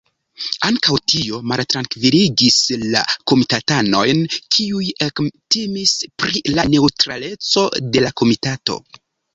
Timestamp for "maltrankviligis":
1.51-2.57